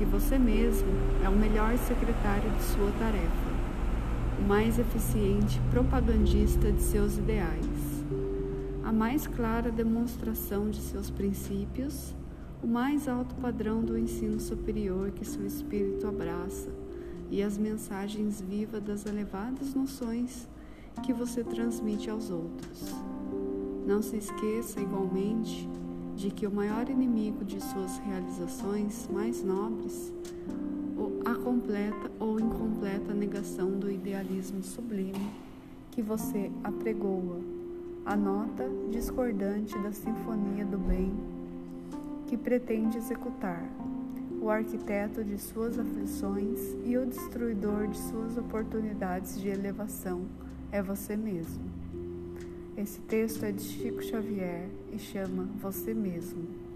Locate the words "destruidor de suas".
47.06-48.36